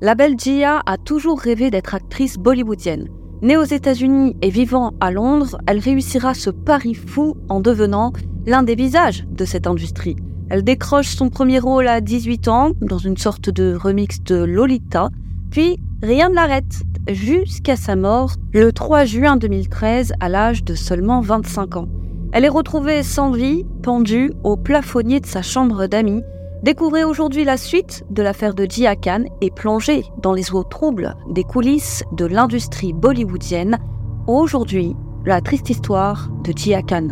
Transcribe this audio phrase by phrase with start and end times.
[0.00, 3.08] La belle Gia a toujours rêvé d'être actrice bollywoodienne.
[3.42, 8.12] Née aux États-Unis et vivant à Londres, elle réussira ce pari fou en devenant
[8.46, 10.14] l'un des visages de cette industrie.
[10.50, 15.08] Elle décroche son premier rôle à 18 ans dans une sorte de remix de Lolita,
[15.50, 21.20] puis rien ne l'arrête jusqu'à sa mort le 3 juin 2013 à l'âge de seulement
[21.22, 21.88] 25 ans.
[22.30, 26.22] Elle est retrouvée sans vie, pendue au plafonnier de sa chambre d'amis.
[26.62, 31.14] Découvrez aujourd'hui la suite de l'affaire de Jia Khan et plongez dans les eaux troubles
[31.30, 33.78] des coulisses de l'industrie bollywoodienne.
[34.26, 37.08] Aujourd'hui, la triste histoire de Jia Khan.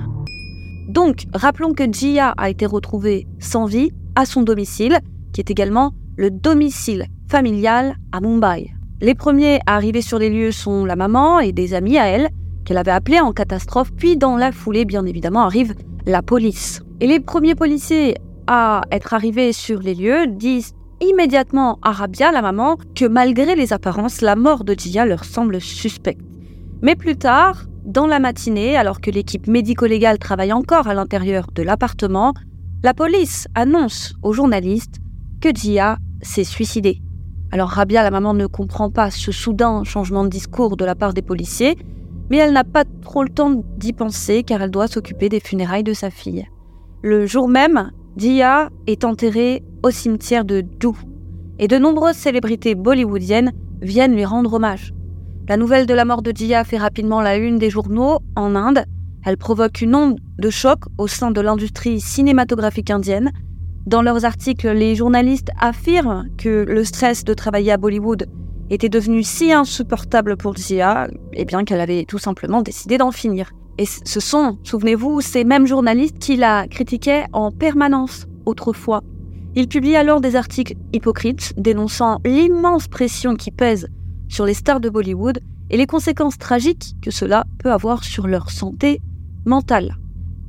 [0.89, 4.99] Donc, rappelons que Jia a été retrouvée sans vie à son domicile,
[5.33, 8.73] qui est également le domicile familial à Mumbai.
[9.01, 12.31] Les premiers à arriver sur les lieux sont la maman et des amis à elle,
[12.65, 15.75] qu'elle avait appelé en catastrophe, puis dans la foulée, bien évidemment, arrive
[16.05, 16.83] la police.
[17.01, 18.17] Et les premiers policiers
[18.47, 23.73] à être arrivés sur les lieux disent immédiatement à Rabia, la maman, que malgré les
[23.73, 26.21] apparences, la mort de Gia leur semble suspecte.
[26.83, 31.63] Mais plus tard, dans la matinée, alors que l'équipe médico-légale travaille encore à l'intérieur de
[31.63, 32.35] l'appartement,
[32.83, 34.97] la police annonce aux journalistes
[35.41, 37.01] que Gia s'est suicidée.
[37.53, 41.15] Alors Rabia, la maman, ne comprend pas ce soudain changement de discours de la part
[41.15, 41.77] des policiers,
[42.31, 45.85] mais elle n'a pas trop le temps d'y penser car elle doit s'occuper des funérailles
[45.85, 46.47] de sa fille.
[47.03, 50.97] Le jour même, Dia est enterrée au cimetière de Dou
[51.59, 54.95] et de nombreuses célébrités bollywoodiennes viennent lui rendre hommage.
[55.51, 58.87] La nouvelle de la mort de Dia fait rapidement la une des journaux en Inde.
[59.23, 63.33] Elle provoque une onde de choc au sein de l'industrie cinématographique indienne.
[63.87, 68.29] Dans leurs articles, les journalistes affirment que le stress de travailler à Bollywood
[68.71, 73.53] était devenue si insupportable pour Zia, eh bien qu'elle avait tout simplement décidé d'en finir.
[73.79, 79.03] Et ce sont, souvenez-vous, ces mêmes journalistes qui la critiquaient en permanence autrefois.
[79.55, 83.89] Ils publient alors des articles hypocrites dénonçant l'immense pression qui pèse
[84.29, 88.51] sur les stars de Bollywood et les conséquences tragiques que cela peut avoir sur leur
[88.51, 89.01] santé
[89.45, 89.97] mentale.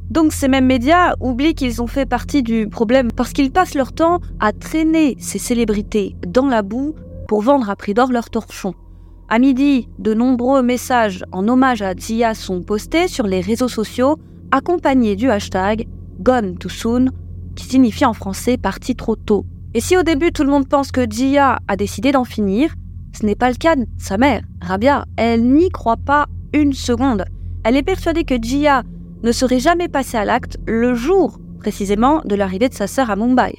[0.09, 3.91] Donc ces mêmes médias oublient qu'ils ont fait partie du problème parce qu'ils passent leur
[3.91, 6.95] temps à traîner ces célébrités dans la boue
[7.27, 8.73] pour vendre à prix d'or leurs torchons.
[9.29, 14.15] À midi, de nombreux messages en hommage à Zia sont postés sur les réseaux sociaux,
[14.51, 15.85] accompagnés du hashtag
[16.21, 17.09] Gone Too Soon,
[17.53, 19.45] qui signifie en français parti trop tôt.
[19.73, 22.73] Et si au début tout le monde pense que Jia a décidé d'en finir,
[23.11, 25.03] ce n'est pas le cas de sa mère, Rabia.
[25.17, 27.25] Elle n'y croit pas une seconde.
[27.65, 28.83] Elle est persuadée que Jia
[29.23, 33.17] ne serait jamais passée à l'acte le jour précisément de l'arrivée de sa sœur à
[33.17, 33.57] Mumbai.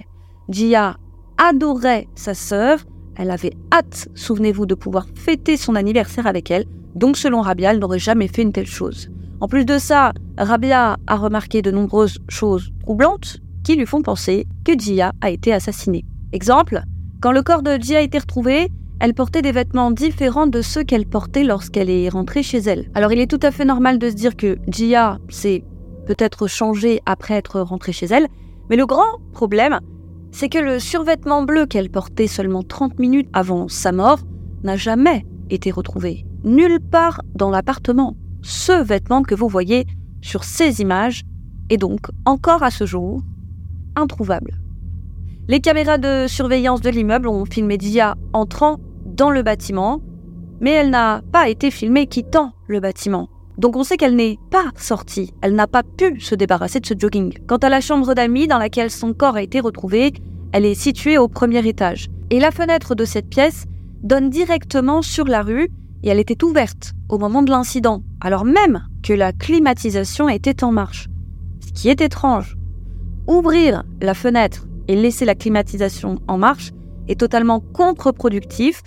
[0.49, 0.97] Jia
[1.37, 2.79] adorait sa sœur
[3.19, 6.65] elle avait hâte, souvenez-vous, de pouvoir fêter son anniversaire avec elle,
[6.95, 9.11] donc selon Rabia, elle n'aurait jamais fait une telle chose.
[9.41, 14.47] En plus de ça, Rabia a remarqué de nombreuses choses troublantes qui lui font penser
[14.65, 16.05] que Jia a été assassinée.
[16.33, 16.83] Exemple,
[17.21, 18.69] quand le corps de Jia a été retrouvé,
[19.01, 22.91] elle portait des vêtements différents de ceux qu'elle portait lorsqu'elle est rentrée chez elle.
[22.95, 25.65] Alors il est tout à fait normal de se dire que Jia s'est
[26.07, 28.27] peut-être changée après être rentrée chez elle,
[28.71, 29.79] mais le grand problème,
[30.39, 34.21] c'est que le survêtement bleu qu'elle portait seulement 30 minutes avant sa mort
[34.63, 36.25] n'a jamais été retrouvé.
[36.45, 38.17] Nulle part dans l'appartement.
[38.41, 39.85] Ce vêtement que vous voyez
[40.21, 41.25] sur ces images
[41.71, 43.21] est donc encore à ce jour
[43.97, 44.61] introuvable.
[45.49, 50.01] Les caméras de surveillance de l'immeuble ont filmé Dia entrant dans le bâtiment,
[50.61, 53.29] mais elle n'a pas été filmée quittant le bâtiment.
[53.59, 56.95] Donc on sait qu'elle n'est pas sortie, elle n'a pas pu se débarrasser de ce
[56.97, 57.37] jogging.
[57.49, 60.13] Quant à la chambre d'amis dans laquelle son corps a été retrouvé,
[60.53, 62.07] elle est située au premier étage.
[62.31, 63.65] Et la fenêtre de cette pièce
[64.03, 65.69] donne directement sur la rue
[66.05, 70.71] et elle était ouverte au moment de l'incident, alors même que la climatisation était en
[70.71, 71.09] marche.
[71.61, 72.57] Ce qui est étrange.
[73.27, 76.71] Ouvrir la fenêtre et laisser la climatisation en marche
[77.09, 78.83] est totalement contre-productif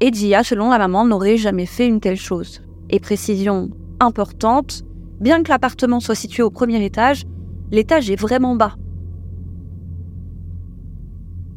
[0.00, 2.62] et Gia, selon la maman, n'aurait jamais fait une telle chose.
[2.90, 4.84] Et précision importante,
[5.20, 7.24] bien que l'appartement soit situé au premier étage,
[7.70, 8.74] l'étage est vraiment bas.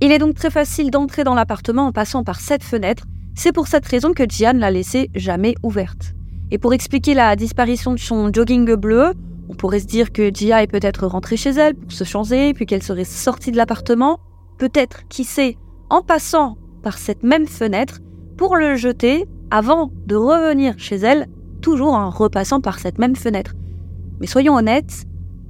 [0.01, 3.05] Il est donc très facile d'entrer dans l'appartement en passant par cette fenêtre.
[3.35, 6.13] C'est pour cette raison que Gian l'a laissée jamais ouverte.
[6.49, 9.13] Et pour expliquer la disparition de son jogging bleu,
[9.47, 12.65] on pourrait se dire que Gia est peut-être rentrée chez elle pour se changer, puis
[12.65, 14.19] qu'elle serait sortie de l'appartement.
[14.57, 15.57] Peut-être, qui sait,
[15.89, 17.99] en passant par cette même fenêtre
[18.37, 21.27] pour le jeter avant de revenir chez elle
[21.61, 23.53] toujours en repassant par cette même fenêtre.
[24.19, 25.05] Mais soyons honnêtes,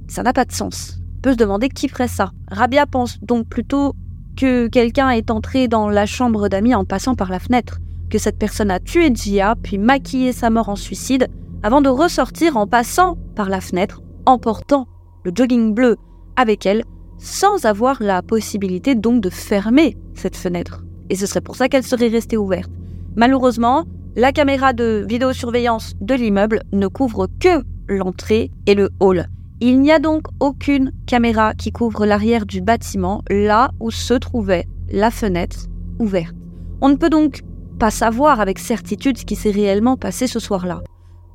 [0.08, 1.00] ça n'a pas de sens.
[1.18, 2.32] On peut se demander qui ferait ça.
[2.50, 3.94] Rabia pense donc plutôt
[4.36, 7.78] que quelqu'un est entré dans la chambre d'amis en passant par la fenêtre,
[8.10, 11.28] que cette personne a tué Gia puis maquillé sa mort en suicide
[11.62, 14.86] avant de ressortir en passant par la fenêtre, en portant
[15.24, 15.96] le jogging bleu
[16.36, 16.82] avec elle,
[17.18, 20.84] sans avoir la possibilité donc de fermer cette fenêtre.
[21.10, 22.70] et ce serait pour ça qu'elle serait restée ouverte.
[23.16, 29.26] Malheureusement, la caméra de vidéosurveillance de l'immeuble ne couvre que l'entrée et le hall.
[29.60, 34.66] Il n'y a donc aucune caméra qui couvre l'arrière du bâtiment, là où se trouvait
[34.90, 35.66] la fenêtre
[35.98, 36.34] ouverte.
[36.80, 37.42] On ne peut donc
[37.78, 40.82] pas savoir avec certitude ce qui s'est réellement passé ce soir-là.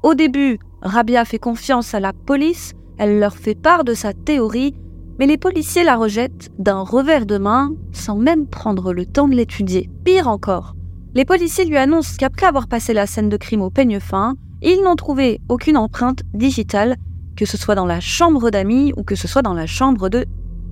[0.04, 4.76] Au début, Rabia fait confiance à la police, elle leur fait part de sa théorie,
[5.20, 9.36] mais les policiers la rejettent d'un revers de main sans même prendre le temps de
[9.36, 9.90] l'étudier.
[10.04, 10.76] Pire encore,
[11.14, 14.82] les policiers lui annoncent qu'après avoir passé la scène de crime au peigne fin, ils
[14.84, 16.96] n'ont trouvé aucune empreinte digitale,
[17.36, 20.26] que ce soit dans la chambre d'amis ou que ce soit dans la chambre de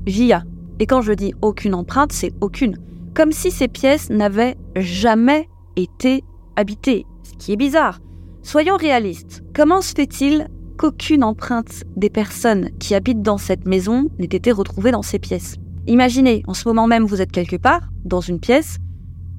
[0.05, 0.43] Jia.
[0.79, 2.77] Et quand je dis aucune empreinte, c'est aucune.
[3.13, 6.23] Comme si ces pièces n'avaient jamais été
[6.55, 7.05] habitées.
[7.23, 7.99] Ce qui est bizarre.
[8.43, 9.43] Soyons réalistes.
[9.53, 10.47] Comment se fait-il
[10.77, 15.55] qu'aucune empreinte des personnes qui habitent dans cette maison n'ait été retrouvée dans ces pièces?
[15.88, 18.77] Imaginez, en ce moment même, vous êtes quelque part, dans une pièce,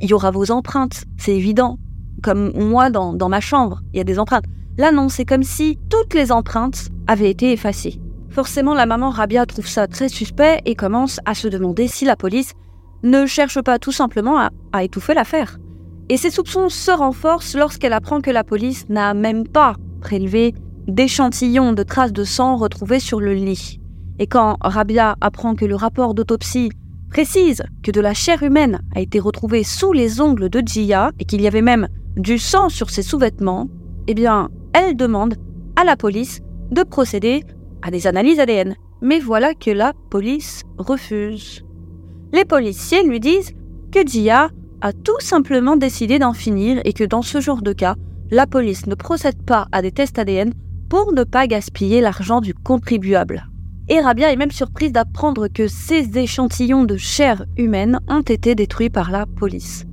[0.01, 1.79] il y aura vos empreintes, c'est évident.
[2.23, 4.47] Comme moi dans, dans ma chambre, il y a des empreintes.
[4.79, 8.01] Là non, c'est comme si toutes les empreintes avaient été effacées.
[8.37, 12.17] Forcément, la maman Rabia trouve ça très suspect et commence à se demander si la
[12.17, 12.53] police
[13.03, 14.39] ne cherche pas tout simplement
[14.73, 15.59] à, étouffer l'affaire.
[16.11, 20.55] Et ses soupçons se renforcent lorsqu'elle apprend que la police n'a même pas prélevé
[20.87, 23.81] d'échantillons de traces de sang retrouvés sur le lit.
[24.19, 26.71] Et quand Rabia apprend que le rapport d'autopsie
[27.11, 31.25] précise que de la chair humaine a été retrouvée sous les ongles de Jia et
[31.25, 33.69] qu'il y avait même du sang sur ses sous-vêtements,
[34.07, 35.35] eh bien, elle demande
[35.77, 37.43] à la police de procéder
[37.83, 38.75] à des analyses ADN.
[39.03, 41.65] Mais voilà que la police refuse.
[42.33, 43.53] Les policiers lui disent
[43.93, 44.51] que Jia
[44.81, 47.95] a tout simplement décidé d'en finir et que dans ce genre de cas,
[48.31, 50.53] la police ne procède pas à des tests ADN
[50.89, 53.47] pour ne pas gaspiller l'argent du contribuable.
[53.89, 58.91] Et Rabia est même surprise d'apprendre que ces échantillons de chair humaine ont été détruits
[58.91, 59.85] par la police.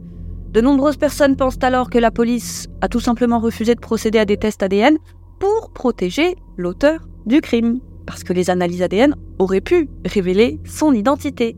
[0.52, 4.26] De nombreuses personnes pensent alors que la police a tout simplement refusé de procéder à
[4.26, 4.98] des tests ADN
[5.40, 11.56] pour protéger l'auteur du crime, parce que les analyses ADN auraient pu révéler son identité.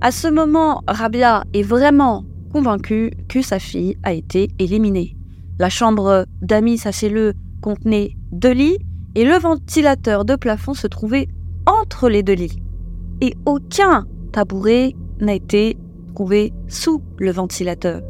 [0.00, 5.16] À ce moment, Rabia est vraiment convaincue que sa fille a été éliminée.
[5.58, 8.78] La chambre d'amis, sachez-le, contenait deux lits
[9.14, 11.28] et le ventilateur de plafond se trouvait
[11.66, 12.58] entre les deux lits.
[13.20, 15.76] Et aucun tabouret n'a été
[16.14, 18.02] trouvé sous le ventilateur.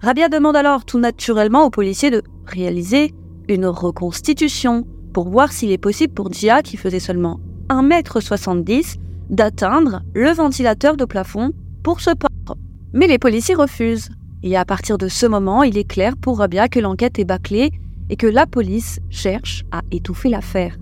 [0.00, 3.14] Rabia demande alors tout naturellement aux policiers de réaliser
[3.48, 8.96] une reconstitution pour voir s'il est possible pour Dia, qui faisait seulement 1m70,
[9.30, 11.52] d'atteindre le ventilateur de plafond
[11.82, 12.58] pour se pendre.
[12.92, 14.10] Mais les policiers refusent.
[14.42, 17.70] Et à partir de ce moment, il est clair pour Rabia que l'enquête est bâclée
[18.10, 20.76] et que la police cherche à étouffer l'affaire.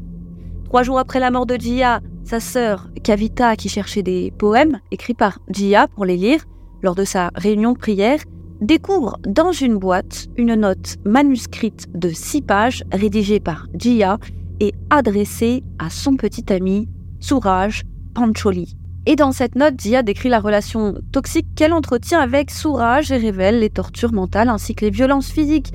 [0.65, 5.15] Trois jours après la mort de Jia, sa sœur Kavita, qui cherchait des poèmes écrits
[5.15, 6.45] par Jia pour les lire
[6.83, 8.21] lors de sa réunion prière,
[8.61, 14.19] découvre dans une boîte une note manuscrite de six pages rédigée par Jia
[14.61, 16.89] et adressée à son petit ami
[17.21, 17.83] Souraj
[18.15, 18.77] Pancholi.
[19.05, 23.59] Et dans cette note, Jia décrit la relation toxique qu'elle entretient avec Souraj et révèle
[23.59, 25.73] les tortures mentales ainsi que les violences physiques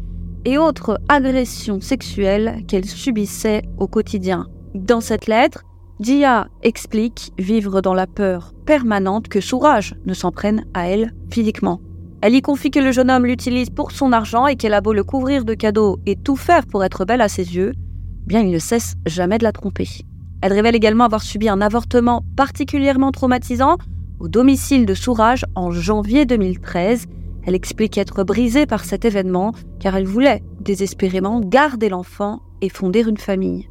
[0.47, 4.47] et autres agressions sexuelles qu'elle subissait au quotidien.
[4.73, 5.65] Dans cette lettre,
[5.99, 11.81] Dia explique vivre dans la peur permanente que Sourage ne s'en prenne à elle physiquement.
[12.21, 14.93] Elle y confie que le jeune homme l'utilise pour son argent et qu'elle a beau
[14.93, 17.73] le couvrir de cadeaux et tout faire pour être belle à ses yeux,
[18.25, 19.89] bien il ne cesse jamais de la tromper.
[20.41, 23.75] Elle révèle également avoir subi un avortement particulièrement traumatisant
[24.21, 27.05] au domicile de Sourage en janvier 2013
[27.47, 33.07] elle explique être brisée par cet événement car elle voulait désespérément garder l'enfant et fonder
[33.07, 33.69] une famille.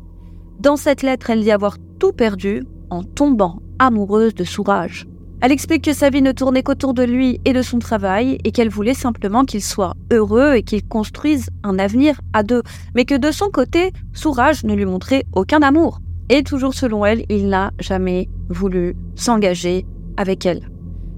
[0.58, 5.06] Dans cette lettre, elle dit avoir tout perdu en tombant amoureuse de Sourage.
[5.42, 8.50] Elle explique que sa vie ne tournait qu'autour de lui et de son travail et
[8.50, 12.62] qu'elle voulait simplement qu'il soit heureux et qu'il construise un avenir à deux,
[12.94, 16.00] mais que de son côté, Sourage ne lui montrait aucun amour.
[16.30, 19.84] Et toujours selon elle, il n'a jamais voulu s'engager
[20.16, 20.70] avec elle.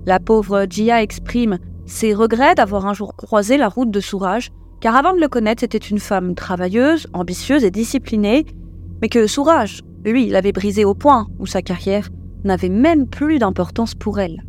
[0.07, 4.95] La pauvre Gia exprime ses regrets d'avoir un jour croisé la route de Sourage, car
[4.95, 8.47] avant de le connaître, c'était une femme travailleuse, ambitieuse et disciplinée,
[9.02, 12.09] mais que Sourage, lui, l'avait brisée au point où sa carrière
[12.45, 14.45] n'avait même plus d'importance pour elle.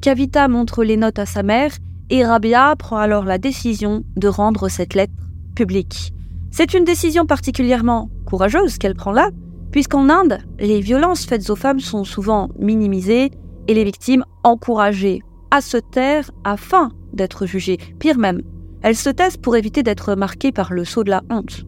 [0.00, 1.72] Kavita montre les notes à sa mère
[2.08, 5.12] et Rabia prend alors la décision de rendre cette lettre
[5.54, 6.12] publique.
[6.50, 9.30] C'est une décision particulièrement courageuse qu'elle prend là,
[9.70, 13.30] puisqu'en Inde, les violences faites aux femmes sont souvent minimisées
[13.68, 17.78] et les victimes encouragées à se taire afin d'être jugées.
[17.98, 18.42] Pire même,
[18.82, 21.64] elles se taisent pour éviter d'être marquées par le sceau de la honte,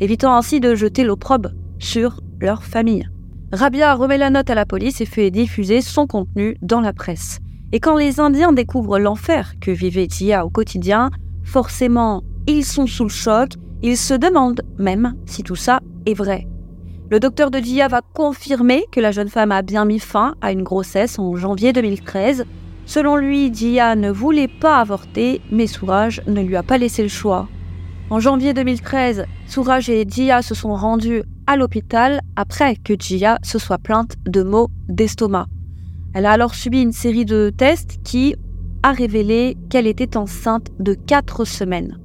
[0.00, 3.08] évitant ainsi de jeter l'opprobre sur leur famille.
[3.52, 7.38] Rabia remet la note à la police et fait diffuser son contenu dans la presse.
[7.72, 11.10] Et quand les Indiens découvrent l'enfer que vivait Jia au quotidien,
[11.44, 13.50] forcément, ils sont sous le choc,
[13.82, 16.46] ils se demandent même si tout ça est vrai.
[17.08, 20.50] Le docteur de Jia va confirmer que la jeune femme a bien mis fin à
[20.50, 22.44] une grossesse en janvier 2013.
[22.86, 27.08] Selon lui, Jia ne voulait pas avorter, mais Sourage ne lui a pas laissé le
[27.08, 27.48] choix.
[28.10, 33.58] En janvier 2013, Sourage et Jia se sont rendus à l'hôpital après que Jia se
[33.58, 35.46] soit plainte de maux d'estomac.
[36.14, 38.36] Elle a alors subi une série de tests qui
[38.84, 41.98] a révélé qu'elle était enceinte de 4 semaines.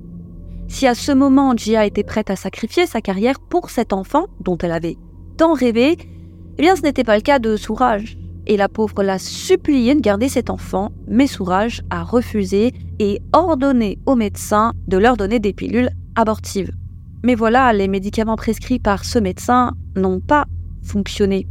[0.68, 4.58] Si à ce moment Gia était prête à sacrifier sa carrière pour cet enfant dont
[4.58, 4.98] elle avait
[5.38, 5.98] tant rêvé,
[6.58, 8.18] eh bien ce n'était pas le cas de Sourage.
[8.48, 14.00] Et la pauvre l'a supplié de garder cet enfant, mais Sourage a refusé et ordonné
[14.06, 16.72] aux médecins de leur donner des pilules abortives.
[17.24, 20.46] Mais voilà, les médicaments prescrits par ce médecin n'ont pas
[20.82, 21.48] fonctionné.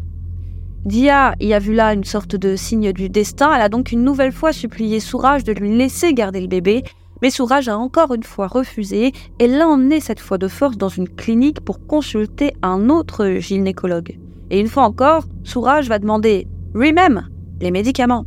[0.84, 3.54] Dia y a vu là une sorte de signe du destin.
[3.54, 6.82] Elle a donc une nouvelle fois supplié Sourage de lui laisser garder le bébé.
[7.22, 10.88] Mais Sourage a encore une fois refusé et l'a emmené cette fois de force dans
[10.88, 14.18] une clinique pour consulter un autre gynécologue.
[14.50, 17.28] Et une fois encore, Sourage va demander lui-même
[17.60, 18.26] les médicaments.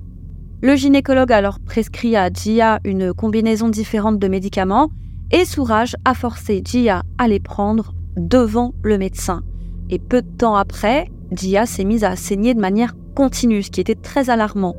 [0.62, 4.90] Le gynécologue alors prescrit à Gia une combinaison différente de médicaments
[5.32, 9.42] et Sourage a forcé Gia à les prendre devant le médecin.
[9.90, 13.82] Et peu de temps après, Dia s'est mise à saigner de manière continue, ce qui
[13.82, 14.76] était très alarmant.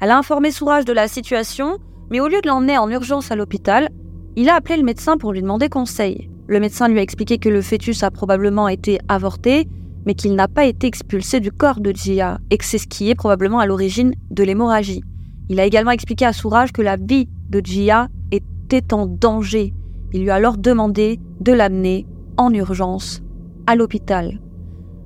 [0.00, 1.78] Elle a informé Sourage de la situation,
[2.10, 3.88] mais au lieu de l'emmener en urgence à l'hôpital,
[4.36, 6.28] il a appelé le médecin pour lui demander conseil.
[6.46, 9.66] Le médecin lui a expliqué que le fœtus a probablement été avorté,
[10.06, 13.10] mais qu'il n'a pas été expulsé du corps de Gia, et que c'est ce qui
[13.10, 15.02] est probablement à l'origine de l'hémorragie.
[15.48, 19.74] Il a également expliqué à Sourage que la vie de Gia était en danger.
[20.12, 23.22] Il lui a alors demandé de l'amener en urgence
[23.66, 24.40] à l'hôpital.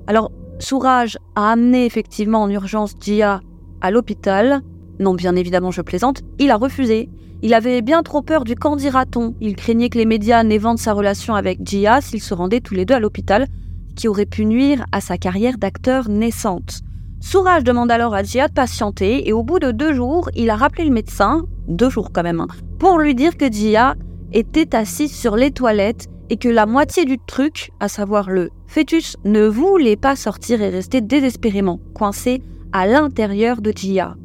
[0.06, 3.40] Alors, Sourage a amené effectivement en urgence Gia
[3.80, 4.60] à l'hôpital.
[4.98, 6.22] Non, bien évidemment, je plaisante.
[6.38, 7.08] Il a refusé.
[7.42, 9.34] Il avait bien trop peur du candidaton.
[9.40, 12.84] Il craignait que les médias n'éventent sa relation avec Gia s'ils se rendaient tous les
[12.84, 13.46] deux à l'hôpital,
[13.94, 16.80] qui aurait pu nuire à sa carrière d'acteur naissante.
[17.20, 20.56] Sourage demande alors à Gia de patienter et au bout de deux jours, il a
[20.56, 23.94] rappelé le médecin, deux jours quand même, hein, pour lui dire que Gia
[24.32, 29.16] était assise sur les toilettes et que la moitié du truc, à savoir le fœtus,
[29.24, 32.42] ne voulait pas sortir et restait désespérément coincé
[32.72, 34.16] à l'intérieur de Gia.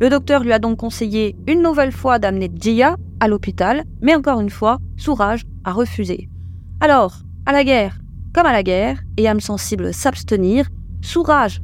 [0.00, 4.40] Le docteur lui a donc conseillé une nouvelle fois d'amener Gia à l'hôpital, mais encore
[4.40, 6.28] une fois, Sourage a refusé.
[6.80, 7.98] Alors, à la guerre,
[8.32, 10.66] comme à la guerre, et âme sensible s'abstenir,
[11.02, 11.60] Sourage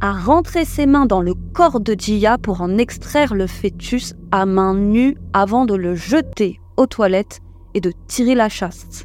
[0.00, 4.46] a rentré ses mains dans le corps de Gia pour en extraire le fœtus à
[4.46, 7.40] main nue avant de le jeter aux toilettes
[7.74, 9.04] et de tirer la chasse.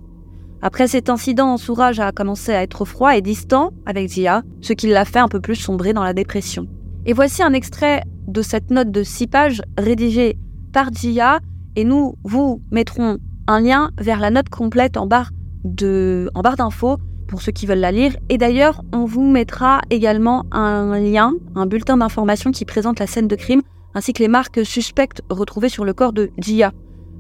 [0.61, 4.87] Après cet incident, Sourage a commencé à être froid et distant avec Zia, ce qui
[4.87, 6.67] l'a fait un peu plus sombrer dans la dépression.
[7.05, 10.37] Et voici un extrait de cette note de 6 pages rédigée
[10.71, 11.39] par Zia,
[11.75, 13.17] et nous vous mettrons
[13.47, 15.31] un lien vers la note complète en barre
[15.63, 18.15] de en barre d'infos pour ceux qui veulent la lire.
[18.29, 23.27] Et d'ailleurs, on vous mettra également un lien, un bulletin d'information qui présente la scène
[23.27, 23.61] de crime
[23.93, 26.71] ainsi que les marques suspectes retrouvées sur le corps de Gia,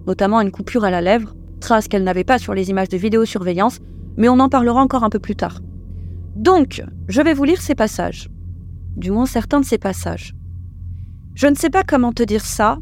[0.07, 3.79] notamment une coupure à la lèvre, traces qu'elle n'avait pas sur les images de vidéosurveillance,
[4.17, 5.59] mais on en parlera encore un peu plus tard.
[6.35, 8.29] Donc, je vais vous lire ces passages.
[8.95, 10.35] Du moins certains de ces passages.
[11.35, 12.77] Je ne sais pas comment te dire ça,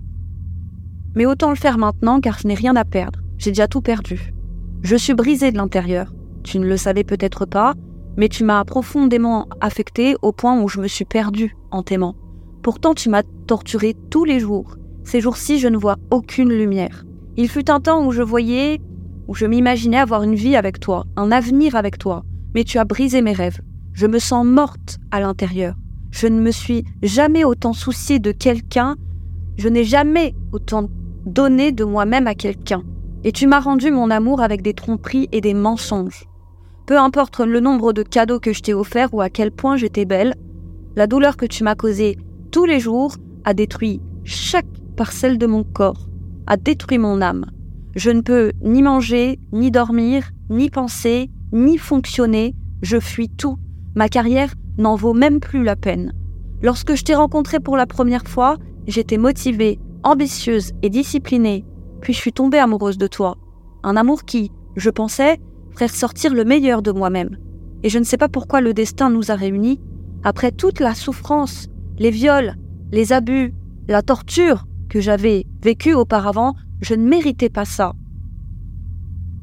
[1.16, 3.20] mais autant le faire maintenant car je n'ai rien à perdre.
[3.38, 4.34] J'ai déjà tout perdu.
[4.84, 6.12] Je suis brisée de l'intérieur.
[6.44, 7.76] Tu ne le savais peut-être pas,
[8.18, 12.16] mais tu m'as profondément affectée au point où je me suis perdue en t'aimant.
[12.64, 14.78] Pourtant, tu m'as torturée tous les jours.
[15.04, 17.06] Ces jours-ci, je ne vois aucune lumière.
[17.38, 18.82] Il fut un temps où je voyais,
[19.28, 22.24] où je m'imaginais avoir une vie avec toi, un avenir avec toi,
[22.56, 23.62] mais tu as brisé mes rêves.
[23.94, 25.76] Je me sens morte à l'intérieur.
[26.10, 28.96] Je ne me suis jamais autant souciée de quelqu'un,
[29.58, 30.90] je n'ai jamais autant
[31.26, 32.84] donné de moi-même à quelqu'un.
[33.24, 36.26] Et tu m'as rendu mon amour avec des tromperies et des mensonges.
[36.86, 40.06] Peu importe le nombre de cadeaux que je t'ai offerts ou à quel point j'étais
[40.06, 40.36] belle,
[40.96, 42.18] la douleur que tu m'as causée
[42.52, 46.08] tous les jours a détruit chaque parcelle de mon corps
[46.48, 47.46] a détruit mon âme.
[47.96, 53.58] Je ne peux ni manger, ni dormir, ni penser, ni fonctionner, je fuis tout.
[53.96, 56.14] Ma carrière n'en vaut même plus la peine.
[56.62, 61.66] Lorsque je t'ai rencontré pour la première fois, j'étais motivée, ambitieuse et disciplinée,
[62.02, 63.38] puis je suis tombée amoureuse de toi.
[63.84, 65.40] Un amour qui, je pensais,
[65.72, 67.38] ferait ressortir le meilleur de moi-même.
[67.84, 69.80] Et je ne sais pas pourquoi le destin nous a réunis.
[70.24, 71.68] Après toute la souffrance,
[71.98, 72.56] les viols,
[72.92, 73.54] les abus,
[73.88, 77.94] la torture, que j'avais vécu auparavant, je ne méritais pas ça.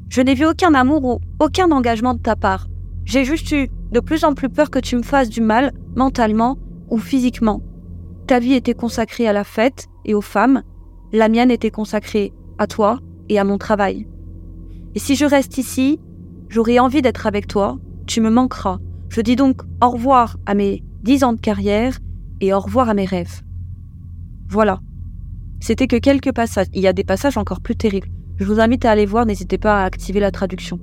[0.09, 2.67] Je n'ai vu aucun amour ou aucun engagement de ta part.
[3.05, 6.57] J'ai juste eu de plus en plus peur que tu me fasses du mal, mentalement
[6.89, 7.61] ou physiquement.
[8.27, 10.61] ta vie était consacrée à la fête et aux femmes,
[11.11, 12.99] la mienne était consacrée à toi
[13.29, 14.05] et à mon travail.
[14.93, 15.99] Et si je reste ici,
[16.49, 18.77] j'aurai envie d'être avec toi, tu me manqueras.
[19.09, 21.97] Je dis donc au revoir à mes dix ans de carrière
[22.41, 23.41] et au revoir à mes rêves.
[24.49, 24.79] Voilà.
[25.59, 26.67] C'était que quelques passages.
[26.73, 28.09] Il y a des passages encore plus terribles.
[28.37, 30.79] Je vous invite à aller voir, n'hésitez pas à activer la traduction.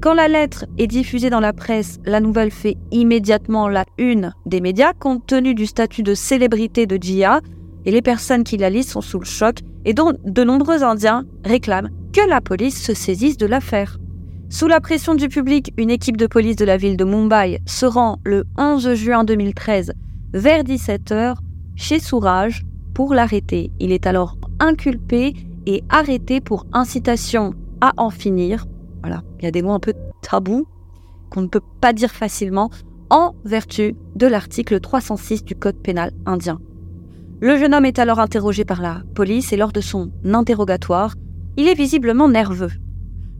[0.00, 4.60] Quand la lettre est diffusée dans la presse, la nouvelle fait immédiatement la une des
[4.60, 7.40] médias compte tenu du statut de célébrité de Jia,
[7.84, 11.24] et les personnes qui la lisent sont sous le choc, et dont de nombreux Indiens
[11.44, 13.98] réclament que la police se saisisse de l'affaire.
[14.50, 17.86] Sous la pression du public, une équipe de police de la ville de Mumbai se
[17.86, 19.92] rend le 11 juin 2013
[20.32, 21.36] vers 17h
[21.76, 23.70] chez Souraj pour l'arrêter.
[23.78, 25.34] Il est alors inculpé
[25.66, 28.66] et arrêté pour incitation à en finir.
[29.02, 29.92] Voilà, il y a des mots un peu
[30.22, 30.66] tabous
[31.30, 32.70] qu'on ne peut pas dire facilement
[33.10, 36.58] en vertu de l'article 306 du Code pénal indien.
[37.40, 41.14] Le jeune homme est alors interrogé par la police et lors de son interrogatoire,
[41.56, 42.72] il est visiblement nerveux.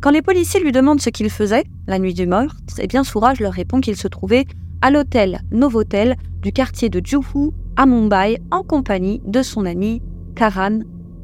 [0.00, 3.02] Quand les policiers lui demandent ce qu'il faisait la nuit du meurtre, eh bien
[3.40, 4.45] leur répond qu'il se trouvait
[4.83, 10.00] à l'hôtel Novotel du quartier de Juhu à Mumbai en compagnie de son ami
[10.37, 10.78] Karan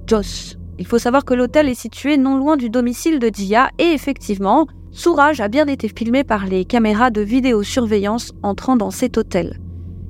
[0.09, 0.59] Joss.
[0.81, 4.67] Il faut savoir que l'hôtel est situé non loin du domicile de Dia et effectivement,
[4.91, 9.61] Souraj a bien été filmé par les caméras de vidéosurveillance entrant dans cet hôtel.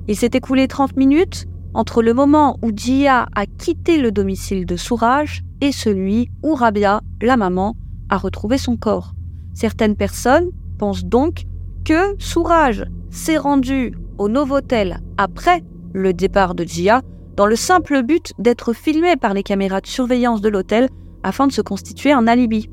[0.07, 4.77] Il s'est écoulé 30 minutes entre le moment où Dia a quitté le domicile de
[4.77, 7.75] Souraj et celui où Rabia, la maman,
[8.09, 9.13] a retrouvé son corps.
[9.53, 11.43] Certaines personnes pensent donc
[11.83, 15.63] que Souraj s'est rendu au Novotel après
[15.93, 17.01] le départ de Jia
[17.35, 20.89] dans le simple but d'être filmé par les caméras de surveillance de l'hôtel
[21.23, 22.69] afin de se constituer un alibi.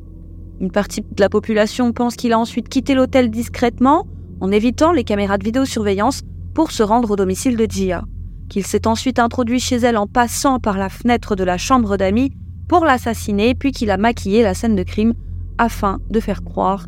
[0.60, 4.06] Une partie de la population pense qu'il a ensuite quitté l'hôtel discrètement
[4.40, 6.22] en évitant les caméras de vidéosurveillance
[6.54, 8.04] pour se rendre au domicile de Jia,
[8.52, 12.32] qu'il s'est ensuite introduit chez elle en passant par la fenêtre de la chambre d'amis
[12.68, 15.14] pour l'assassiner, puis qu'il a maquillé la scène de crime
[15.56, 16.84] afin de faire croire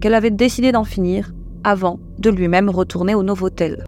[0.00, 1.32] qu'elle avait décidé d'en finir
[1.64, 3.84] avant de lui-même retourner au Novotel.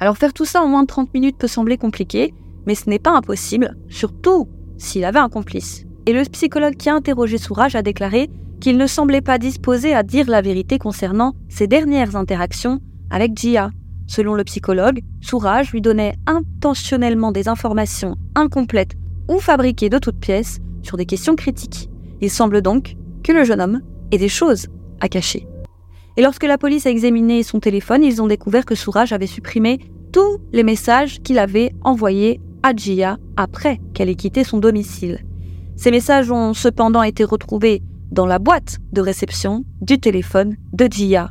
[0.00, 2.34] Alors faire tout ça en moins de 30 minutes peut sembler compliqué,
[2.66, 5.84] mais ce n'est pas impossible, surtout s'il avait un complice.
[6.06, 10.02] Et le psychologue qui a interrogé Sourage a déclaré qu'il ne semblait pas disposé à
[10.02, 13.70] dire la vérité concernant ses dernières interactions avec Jia.
[14.08, 18.94] Selon le psychologue, Sourage lui donnait intentionnellement des informations incomplètes
[19.28, 21.90] ou fabriquées de toutes pièces sur des questions critiques.
[22.22, 24.66] Il semble donc que le jeune homme ait des choses
[25.00, 25.46] à cacher.
[26.16, 29.78] Et lorsque la police a examiné son téléphone, ils ont découvert que Souraj avait supprimé
[30.10, 35.20] tous les messages qu'il avait envoyés à Jia après qu'elle ait quitté son domicile.
[35.76, 41.30] Ces messages ont cependant été retrouvés dans la boîte de réception du téléphone de Jia.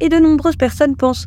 [0.00, 1.26] Et de nombreuses personnes pensent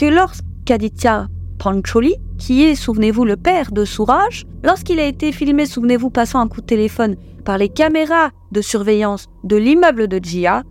[0.00, 6.08] que lorsqu'Aditya Pancholi, qui est, souvenez-vous, le père de Souraj, lorsqu'il a été filmé, souvenez-vous,
[6.08, 10.62] passant un coup de téléphone par les caméras de surveillance de l'immeuble de Jia,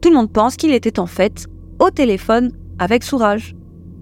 [0.00, 1.48] tout le monde pense qu'il était en fait
[1.80, 3.56] au téléphone avec Souraj.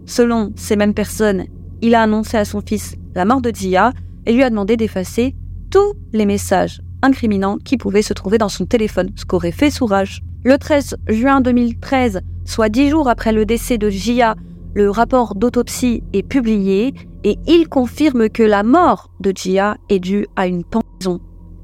[0.04, 1.46] Selon ces mêmes personnes,
[1.80, 3.94] il a annoncé à son fils la mort de Jia
[4.26, 5.34] et lui a demandé d'effacer
[5.70, 10.20] tous les messages incriminants qui pouvaient se trouver dans son téléphone, ce qu'aurait fait Souraj.
[10.44, 14.36] Le 13 juin 2013, soit dix jours après le décès de Jia,
[14.76, 16.92] le rapport d'autopsie est publié
[17.24, 21.18] et il confirme que la mort de Jia est due à une pendaison.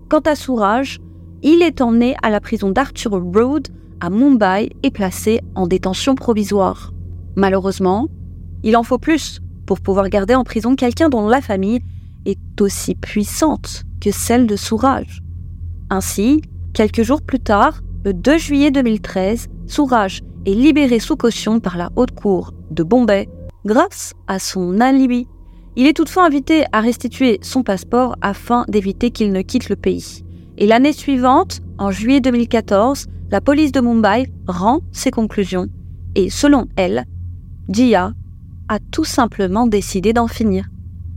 [0.08, 0.98] Quant à Souraj,
[1.42, 3.68] il est emmené à la prison d'Arthur Road
[4.00, 6.94] à Mumbai et placé en détention provisoire.
[7.36, 8.08] Malheureusement,
[8.62, 11.80] il en faut plus pour pouvoir garder en prison quelqu'un dont la famille
[12.24, 15.20] est aussi puissante que celle de Souraj.
[15.90, 16.40] Ainsi,
[16.72, 21.90] quelques jours plus tard, le 2 juillet 2013, Souraj est libéré sous caution par la
[21.94, 23.28] haute cour de Bombay
[23.64, 25.26] grâce à son alibi.
[25.76, 30.24] Il est toutefois invité à restituer son passeport afin d'éviter qu'il ne quitte le pays.
[30.58, 35.68] Et l'année suivante, en juillet 2014, la police de Mumbai rend ses conclusions
[36.14, 37.04] et selon elle,
[37.68, 38.12] Jia
[38.68, 40.66] a tout simplement décidé d'en finir.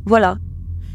[0.05, 0.37] Voilà.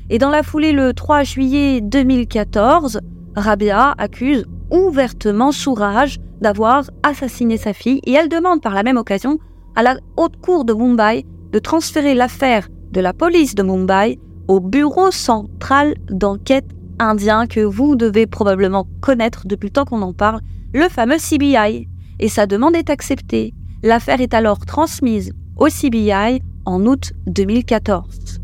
[0.08, 3.00] Et dans la foulée, le 3 juillet 2014,
[3.36, 9.38] Rabia accuse ouvertement Souraj d'avoir assassiné sa fille et elle demande par la même occasion
[9.80, 14.60] à la haute cour de Mumbai de transférer l'affaire de la police de Mumbai au
[14.60, 20.42] bureau central d'enquête indien que vous devez probablement connaître depuis le temps qu'on en parle,
[20.74, 21.88] le fameux CBI.
[22.18, 23.54] Et sa demande est acceptée.
[23.82, 28.38] L'affaire est alors transmise au CBI en août 2014.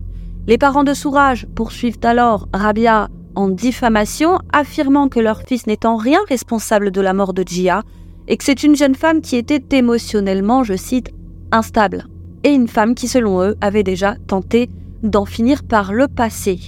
[0.46, 5.96] Les parents de Sourage poursuivent alors Rabia en diffamation, affirmant que leur fils n'est en
[5.96, 7.82] rien responsable de la mort de Jia
[8.26, 11.12] et que c'est une jeune femme qui était émotionnellement, je cite,
[11.52, 12.06] instable
[12.44, 14.70] et une femme qui, selon eux, avait déjà tenté
[15.02, 16.58] d'en finir par le passé.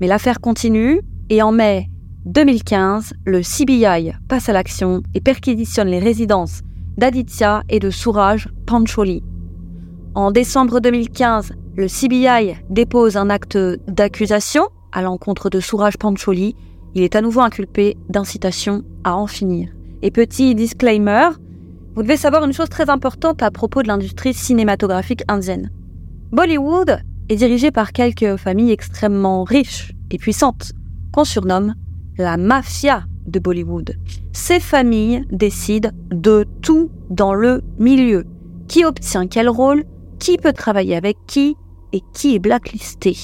[0.00, 1.88] Mais l'affaire continue et en mai
[2.26, 6.60] 2015, le CBI passe à l'action et perquisitionne les résidences
[6.98, 9.22] d'Aditya et de Suraj Pancholi.
[10.14, 13.56] En décembre 2015, le CBI dépose un acte
[13.88, 16.56] d'accusation à l'encontre de Suraj Pancholi.
[16.94, 19.70] Il est à nouveau inculpé d'incitation à en finir.
[20.02, 21.30] Et petit disclaimer,
[21.94, 25.70] vous devez savoir une chose très importante à propos de l'industrie cinématographique indienne.
[26.32, 30.72] Bollywood est dirigé par quelques familles extrêmement riches et puissantes,
[31.12, 31.74] qu'on surnomme
[32.16, 33.96] la mafia de Bollywood.
[34.32, 38.24] Ces familles décident de tout dans le milieu.
[38.68, 39.84] Qui obtient quel rôle,
[40.18, 41.56] qui peut travailler avec qui
[41.92, 43.16] et qui est blacklisté.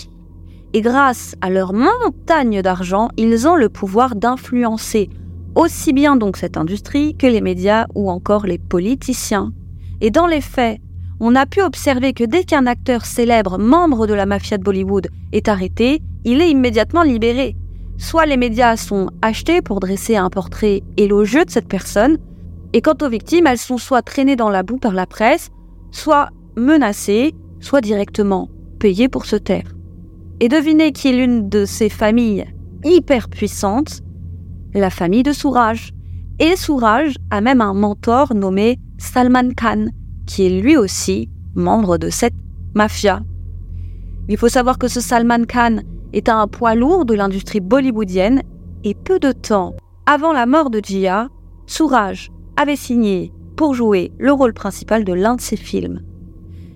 [0.73, 5.09] Et grâce à leur montagne d'argent, ils ont le pouvoir d'influencer
[5.57, 9.53] aussi bien donc cette industrie que les médias ou encore les politiciens.
[10.01, 10.79] Et dans les faits,
[11.19, 15.09] on a pu observer que dès qu'un acteur célèbre, membre de la mafia de Bollywood,
[15.33, 17.57] est arrêté, il est immédiatement libéré.
[17.97, 22.19] Soit les médias sont achetés pour dresser un portrait élogieux de cette personne,
[22.75, 25.49] et quant aux victimes, elles sont soit traînées dans la boue par la presse,
[25.91, 29.75] soit menacées, soit directement payées pour se taire.
[30.41, 32.45] Et devinez qui est l'une de ces familles
[32.85, 34.03] hyper puissantes
[34.77, 35.95] La famille de Souraj.
[36.39, 39.87] Et Souraj a même un mentor nommé Salman Khan,
[40.27, 42.35] qui est lui aussi membre de cette
[42.75, 43.23] mafia.
[44.29, 45.79] Il faut savoir que ce Salman Khan
[46.13, 48.43] est un poids lourd de l'industrie bollywoodienne
[48.85, 51.31] et peu de temps avant la mort de Jia,
[51.67, 56.03] Souraj avait signé pour jouer le rôle principal de l'un de ses films.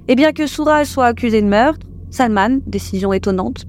[0.09, 3.67] Et bien que Souraj soit accusé de meurtre, Salman, décision étonnante,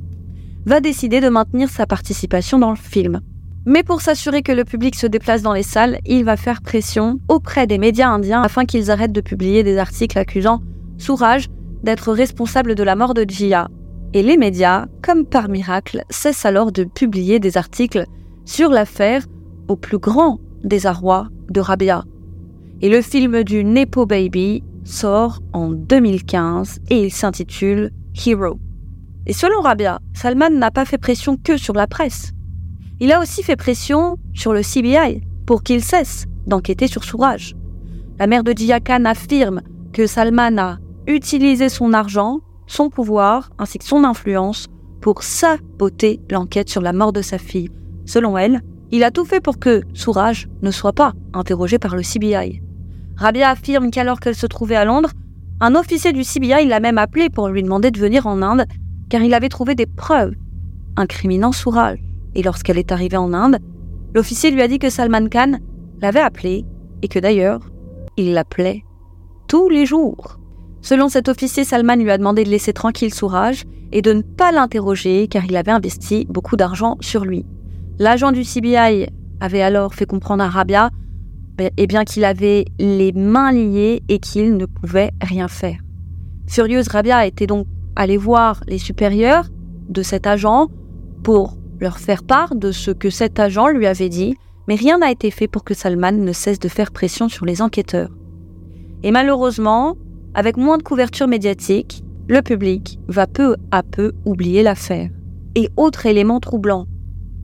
[0.65, 3.19] va décider de maintenir sa participation dans le film.
[3.65, 7.19] Mais pour s'assurer que le public se déplace dans les salles, il va faire pression
[7.27, 10.61] auprès des médias indiens afin qu'ils arrêtent de publier des articles accusant
[10.97, 11.47] Souraj
[11.83, 13.67] d'être responsable de la mort de Jia.
[14.13, 18.05] Et les médias, comme par miracle, cessent alors de publier des articles
[18.45, 19.25] sur l'affaire
[19.67, 22.03] au plus grand désarroi de Rabia.
[22.81, 27.91] Et le film du Nepo Baby sort en 2015 et il s'intitule
[28.25, 28.57] Hero.
[29.27, 32.33] Et selon Rabia, Salman n'a pas fait pression que sur la presse.
[33.03, 37.55] Il a aussi fait pression sur le CBI pour qu'il cesse d'enquêter sur Sourage.
[38.19, 39.61] La mère de Khan affirme
[39.91, 44.67] que Salman a utilisé son argent, son pouvoir ainsi que son influence
[45.01, 47.71] pour saboter l'enquête sur la mort de sa fille.
[48.05, 48.61] Selon elle,
[48.91, 52.61] il a tout fait pour que Sourage ne soit pas interrogé par le CBI.
[53.17, 55.09] Rabia affirme qu'alors qu'elle se trouvait à Londres,
[55.59, 58.67] un officier du CBI l'a même appelé pour lui demander de venir en Inde,
[59.09, 60.35] car il avait trouvé des preuves
[60.97, 61.97] incriminant Souraj.
[62.35, 63.57] Et lorsqu'elle est arrivée en Inde,
[64.13, 65.59] l'officier lui a dit que Salman Khan
[66.01, 66.65] l'avait appelé
[67.01, 67.61] et que d'ailleurs,
[68.17, 68.83] il l'appelait
[69.47, 70.39] tous les jours.
[70.81, 74.51] Selon cet officier, Salman lui a demandé de laisser tranquille Souraj et de ne pas
[74.51, 77.45] l'interroger car il avait investi beaucoup d'argent sur lui.
[77.99, 79.07] L'agent du CBI
[79.39, 80.89] avait alors fait comprendre à Rabia
[81.77, 85.79] et bien qu'il avait les mains liées et qu'il ne pouvait rien faire.
[86.47, 89.45] Furieuse, Rabia était donc allée voir les supérieurs
[89.89, 90.69] de cet agent
[91.23, 94.35] pour leur faire part de ce que cet agent lui avait dit,
[94.67, 97.61] mais rien n'a été fait pour que Salman ne cesse de faire pression sur les
[97.61, 98.11] enquêteurs.
[99.03, 99.97] Et malheureusement,
[100.33, 105.09] avec moins de couverture médiatique, le public va peu à peu oublier l'affaire.
[105.55, 106.85] Et autre élément troublant,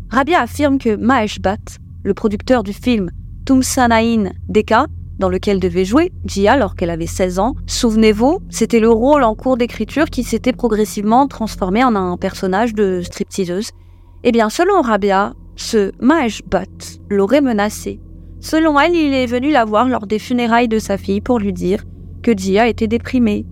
[0.10, 3.10] Rabia affirme que Mahesh Bhatt, le producteur du film
[3.46, 4.86] Tumsanain Deka,
[5.20, 7.56] dans lequel devait jouer Jia alors qu'elle avait 16 ans.
[7.66, 13.02] Souvenez-vous, c'était le rôle en cours d'écriture qui s'était progressivement transformé en un personnage de
[13.02, 13.72] stripteaseuse.
[14.24, 18.00] Eh bien, selon Rabia, ce Mahesh Bhatt l'aurait menacé.
[18.40, 21.54] Selon elle, il est venu la voir lors des funérailles de sa fille pour lui
[21.54, 21.84] dire
[22.24, 23.46] que Jia était déprimée.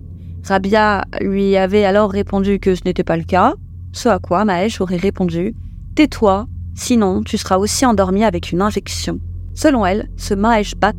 [0.44, 3.54] Rabia lui avait alors répondu que ce n'était pas le cas,
[3.92, 5.54] ce à quoi Mahesh aurait répondu
[5.94, 9.18] Tais-toi, sinon tu seras aussi endormi avec une injection.
[9.54, 10.96] Selon elle, ce Mahesh Bhatt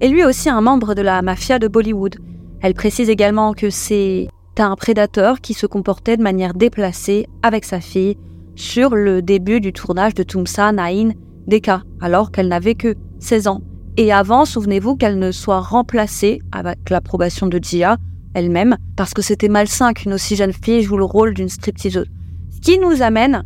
[0.00, 2.16] est lui aussi un membre de la mafia de Bollywood.
[2.60, 7.80] Elle précise également que c'est un prédateur qui se comportait de manière déplacée avec sa
[7.80, 8.16] fille
[8.54, 11.10] sur le début du tournage de Tumsa Nain
[11.46, 13.60] Deka, alors qu'elle n'avait que 16 ans.
[13.96, 17.96] Et avant, souvenez-vous qu'elle ne soit remplacée avec l'approbation de Jia
[18.34, 22.06] elle-même, parce que c'était malsain qu'une aussi jeune fille joue le rôle d'une stripteaseuse.
[22.50, 23.44] Ce qui nous amène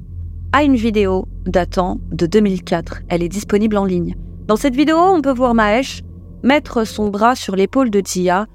[0.53, 3.03] à une vidéo datant de 2004.
[3.09, 4.15] Elle est disponible en ligne.
[4.47, 6.03] Dans cette vidéo, on peut voir Mahesh
[6.43, 8.47] mettre son bras sur l'épaule de Jia,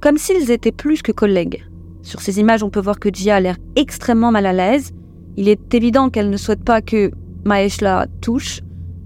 [0.00, 1.64] comme s'ils étaient plus que collègues.
[2.02, 4.92] Sur ces images, on peut voir que Jia a l'air extrêmement mal à l'aise.
[5.40, 7.12] Il est évident qu'elle ne souhaite pas que
[7.46, 8.60] Mahesh la touche,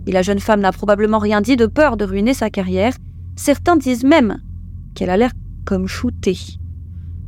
[0.08, 2.92] et la jeune femme n'a probablement rien dit de peur de ruiner sa carrière.
[3.36, 4.38] Certains disent même
[4.96, 5.30] qu'elle a l'air
[5.64, 6.36] comme shootée.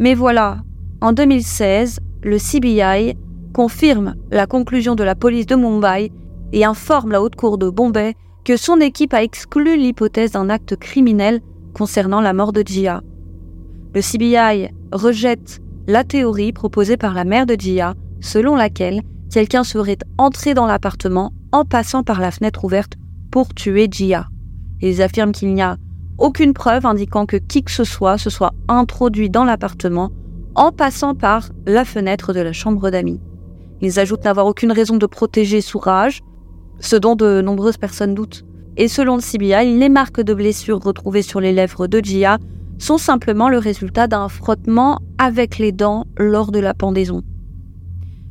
[0.01, 0.59] Mais voilà,
[1.01, 3.17] en 2016, le CBI
[3.55, 6.11] confirme la conclusion de la police de Mumbai
[6.53, 8.15] et informe la haute cour de Bombay
[8.45, 11.43] que son équipe a exclu l'hypothèse d'un acte criminel
[11.75, 13.03] concernant la mort de Jia.
[13.95, 19.99] Le CBI rejette la théorie proposée par la mère de Jia, selon laquelle quelqu'un serait
[20.19, 22.95] entré dans l'appartement en passant par la fenêtre ouverte
[23.31, 24.29] pour tuer Jia.
[24.81, 25.77] Ils affirment qu'il n'y a
[26.19, 30.11] aucune preuve indiquant que qui que ce soit se soit introduit dans l'appartement
[30.55, 33.21] en passant par la fenêtre de la chambre d'amis.
[33.83, 36.23] Ils ajoutent n'avoir aucune raison de protéger Sourage,
[36.81, 38.45] ce dont de nombreuses personnes doutent.
[38.79, 42.39] Et selon le CBI, les marques de blessures retrouvées sur les lèvres de Jia
[42.79, 47.23] sont simplement le résultat d'un frottement avec les dents lors de la pendaison.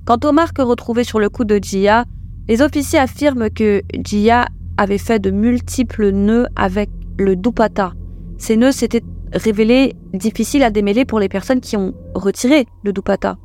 [0.05, 2.05] Quant aux marques retrouvées sur le cou de Jia,
[2.47, 4.45] les officiers affirment que Jia
[4.77, 7.93] avait fait de multiples nœuds avec le dupatta.
[8.37, 9.01] Ces nœuds s'étaient
[9.33, 13.37] révélés difficiles à démêler pour les personnes qui ont retiré le dupatta.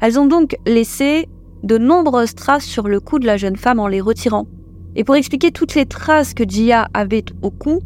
[0.00, 1.28] Elles ont donc laissé
[1.62, 4.48] de nombreuses traces sur le cou de la jeune femme en les retirant.
[4.96, 7.78] Et pour expliquer toutes les traces que Jia avait au cou,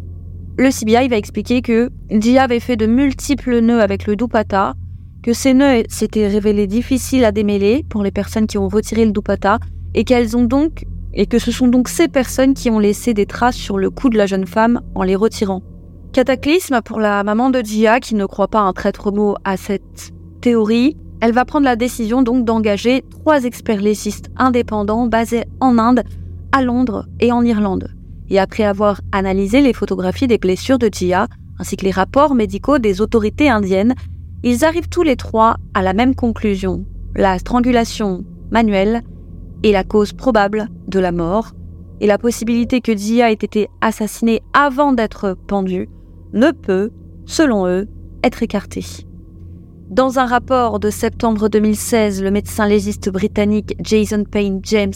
[0.57, 4.73] le CBI va expliquer que Jia avait fait de multiples nœuds avec le dupatta,
[5.23, 9.13] que ces nœuds s'étaient révélés difficiles à démêler pour les personnes qui ont retiré le
[9.13, 9.59] dupatta,
[9.95, 14.11] et que ce sont donc ces personnes qui ont laissé des traces sur le cou
[14.11, 15.63] de la jeune femme en les retirant.
[16.13, 20.13] Cataclysme pour la maman de Jia qui ne croit pas un traître mot à cette
[20.41, 20.97] théorie.
[21.21, 26.05] Elle va prendre la décision donc d'engager trois experts légistes indépendants basés en Inde,
[26.53, 27.91] à Londres et en Irlande.
[28.31, 31.27] Et après avoir analysé les photographies des blessures de Jia,
[31.59, 33.95] ainsi que les rapports médicaux des autorités indiennes,
[34.43, 36.85] ils arrivent tous les trois à la même conclusion.
[37.15, 39.03] La strangulation manuelle
[39.65, 41.53] est la cause probable de la mort,
[42.01, 45.89] et la possibilité que Jia ait été assassinée avant d'être pendue
[46.33, 46.91] ne peut,
[47.27, 47.89] selon eux,
[48.23, 48.85] être écartée.
[49.91, 54.93] Dans un rapport de septembre 2016, le médecin légiste britannique Jason Payne James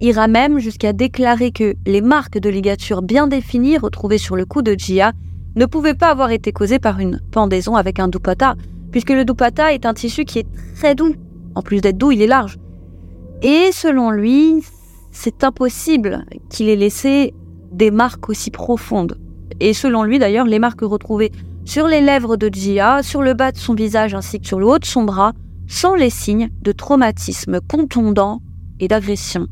[0.00, 4.62] ira même jusqu'à déclarer que les marques de ligature bien définies retrouvées sur le cou
[4.62, 5.12] de Jia
[5.56, 8.54] ne pouvaient pas avoir été causées par une pendaison avec un dupatta,
[8.90, 11.14] puisque le dupatta est un tissu qui est très doux.
[11.54, 12.58] En plus d'être doux, il est large.
[13.42, 14.62] Et selon lui,
[15.10, 17.34] c'est impossible qu'il ait laissé
[17.72, 19.18] des marques aussi profondes.
[19.60, 21.32] Et selon lui d'ailleurs, les marques retrouvées
[21.64, 24.66] sur les lèvres de Jia, sur le bas de son visage ainsi que sur le
[24.66, 25.32] haut de son bras
[25.66, 28.40] sont les signes de traumatisme contondant
[28.80, 29.46] et d'agression.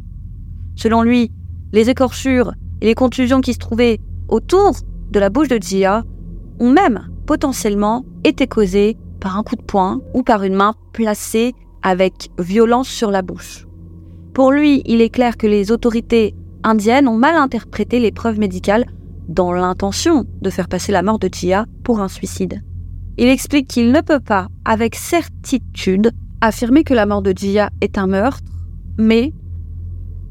[0.74, 1.30] Selon lui,
[1.72, 4.72] les écorchures et les contusions qui se trouvaient autour
[5.10, 6.04] de la bouche de Jia
[6.60, 11.54] ont même potentiellement été causées par un coup de poing ou par une main placée
[11.82, 13.66] avec violence sur la bouche.
[14.34, 18.86] Pour lui, il est clair que les autorités indiennes ont mal interprété les preuves médicales
[19.28, 22.62] dans l'intention de faire passer la mort de Jia pour un suicide.
[23.16, 27.98] Il explique qu'il ne peut pas, avec certitude, affirmer que la mort de Jia est
[27.98, 28.44] un meurtre,
[28.96, 29.32] mais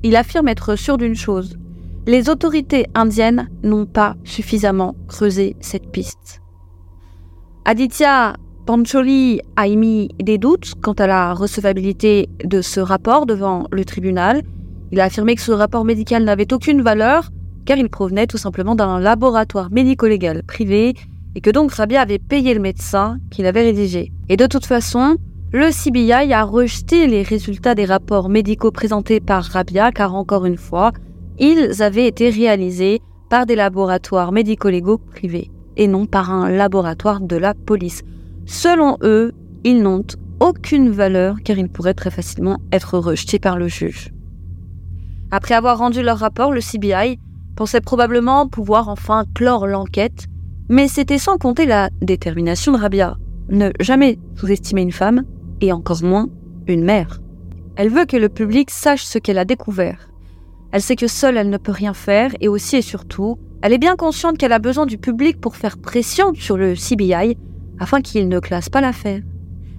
[0.03, 1.57] il affirme être sûr d'une chose.
[2.05, 6.41] Les autorités indiennes n'ont pas suffisamment creusé cette piste.
[7.65, 8.35] Aditya
[8.67, 14.41] Pancholi a émis des doutes quant à la recevabilité de ce rapport devant le tribunal.
[14.91, 17.29] Il a affirmé que ce rapport médical n'avait aucune valeur
[17.65, 20.95] car il provenait tout simplement d'un laboratoire médico-légal privé
[21.35, 24.11] et que donc Rabia avait payé le médecin qu'il avait rédigé.
[24.27, 25.15] Et de toute façon,
[25.53, 30.57] le CBI a rejeté les résultats des rapports médicaux présentés par Rabia car encore une
[30.57, 30.91] fois,
[31.39, 32.99] ils avaient été réalisés
[33.29, 38.03] par des laboratoires médico-légaux privés et non par un laboratoire de la police.
[38.47, 39.33] Selon eux,
[39.65, 40.05] ils n'ont
[40.39, 44.13] aucune valeur car ils pourraient très facilement être rejetés par le juge.
[45.31, 47.19] Après avoir rendu leur rapport, le CBI
[47.57, 50.27] pensait probablement pouvoir enfin clore l'enquête,
[50.69, 53.17] mais c'était sans compter la détermination de Rabia.
[53.49, 55.23] Ne jamais sous-estimer une femme,
[55.59, 56.29] et encore moins
[56.67, 57.19] une mère.
[57.75, 60.09] Elle veut que le public sache ce qu'elle a découvert.
[60.71, 63.77] Elle sait que seule elle ne peut rien faire, et aussi et surtout, elle est
[63.77, 67.37] bien consciente qu'elle a besoin du public pour faire pression sur le CBI
[67.79, 69.21] afin qu'il ne classe pas l'affaire.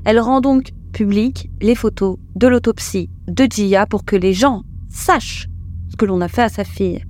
[0.05, 5.49] Elle rend donc public les photos de l'autopsie de Jia pour que les gens sachent
[5.91, 7.05] ce que l'on a fait à sa fille.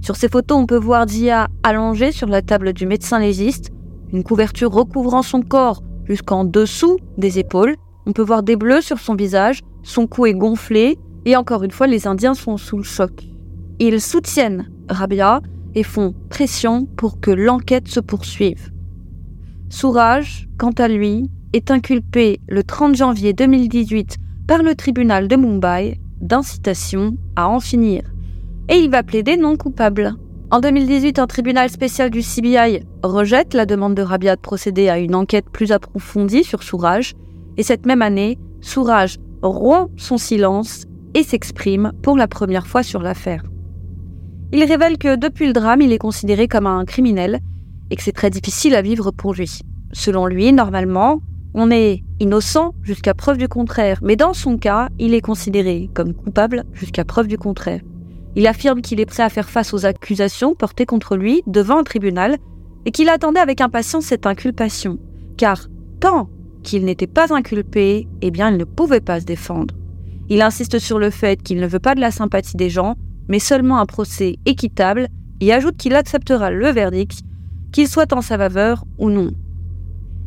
[0.00, 3.70] Sur ces photos, on peut voir Jia allongée sur la table du médecin légiste,
[4.12, 7.76] une couverture recouvrant son corps jusqu'en dessous des épaules.
[8.06, 11.70] On peut voir des bleus sur son visage, son cou est gonflé, et encore une
[11.70, 13.12] fois, les Indiens sont sous le choc.
[13.78, 15.40] Ils soutiennent Rabia
[15.74, 18.72] et font pression pour que l'enquête se poursuive.
[19.72, 25.98] Sourage, quant à lui, est inculpé le 30 janvier 2018 par le tribunal de Mumbai
[26.20, 28.02] d'incitation à en finir.
[28.68, 30.12] Et il va plaider non coupable.
[30.50, 34.98] En 2018, un tribunal spécial du CBI rejette la demande de Rabia de procéder à
[34.98, 37.14] une enquête plus approfondie sur Sourage.
[37.56, 43.00] Et cette même année, Sourage rompt son silence et s'exprime pour la première fois sur
[43.00, 43.42] l'affaire.
[44.52, 47.40] Il révèle que depuis le drame, il est considéré comme un criminel
[47.92, 49.60] et que c'est très difficile à vivre pour lui.
[49.92, 51.20] Selon lui, normalement,
[51.52, 56.14] on est innocent jusqu'à preuve du contraire, mais dans son cas, il est considéré comme
[56.14, 57.82] coupable jusqu'à preuve du contraire.
[58.34, 61.82] Il affirme qu'il est prêt à faire face aux accusations portées contre lui devant un
[61.82, 62.38] tribunal
[62.86, 64.98] et qu'il attendait avec impatience cette inculpation,
[65.36, 65.68] car
[66.00, 66.30] tant
[66.62, 69.74] qu'il n'était pas inculpé, eh bien il ne pouvait pas se défendre.
[70.30, 72.94] Il insiste sur le fait qu'il ne veut pas de la sympathie des gens,
[73.28, 75.08] mais seulement un procès équitable,
[75.42, 77.20] et ajoute qu'il acceptera le verdict,
[77.72, 79.32] qu'il soit en sa faveur ou non.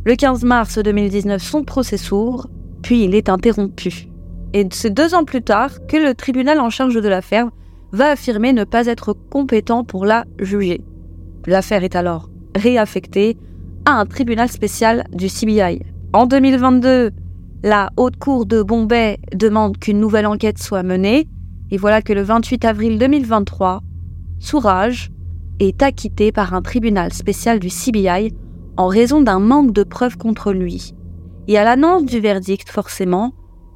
[0.03, 2.47] Le 15 mars 2019, son procès s'ouvre,
[2.81, 4.07] puis il est interrompu.
[4.53, 7.49] Et c'est deux ans plus tard que le tribunal en charge de l'affaire
[7.91, 10.81] va affirmer ne pas être compétent pour la juger.
[11.47, 13.37] L'affaire est alors réaffectée
[13.85, 15.81] à un tribunal spécial du CBI.
[16.13, 17.11] En 2022,
[17.63, 21.27] la Haute Cour de Bombay demande qu'une nouvelle enquête soit menée,
[21.71, 23.81] et voilà que le 28 avril 2023,
[24.39, 25.11] Sourage
[25.59, 28.33] est acquitté par un tribunal spécial du CBI
[28.77, 30.93] en raison d'un manque de preuves contre lui.
[31.47, 33.33] Et à l'annonce du verdict, forcément,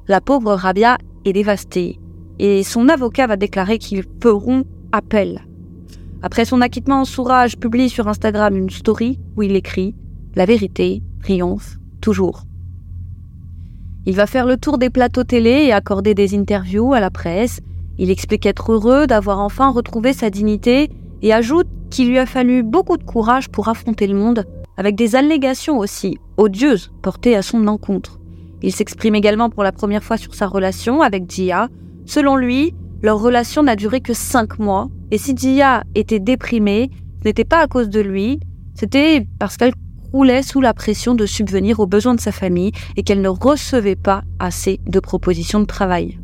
[0.08, 1.98] la pauvre Rabia est dévastée,
[2.38, 5.46] et son avocat va déclarer qu'ils feront appel.
[6.22, 9.94] Après son acquittement, Sourage publie sur Instagram une story où il écrit
[10.34, 12.42] La vérité triomphe toujours.
[14.06, 17.60] Il va faire le tour des plateaux télé et accorder des interviews à la presse.
[17.98, 20.90] Il explique être heureux d'avoir enfin retrouvé sa dignité
[21.22, 25.16] et ajoute qu'il lui a fallu beaucoup de courage pour affronter le monde, avec des
[25.16, 28.18] allégations aussi odieuses portées à son encontre.
[28.62, 31.68] Il s'exprime également pour la première fois sur sa relation avec Jia.
[32.06, 36.90] Selon lui, leur relation n'a duré que cinq mois, et si Jia était déprimée,
[37.22, 38.40] ce n'était pas à cause de lui,
[38.74, 39.72] c'était parce qu'elle
[40.12, 43.96] roulait sous la pression de subvenir aux besoins de sa famille et qu'elle ne recevait
[43.96, 46.18] pas assez de propositions de travail.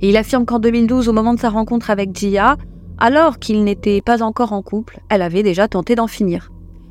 [0.00, 2.56] Et il affirme qu'en 2012, au moment de sa rencontre avec Jia,
[2.98, 6.50] alors qu'il n'était pas encore en couple, elle avait déjà tenté d'en finir.